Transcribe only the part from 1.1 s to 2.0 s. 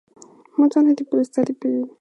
as much as I can.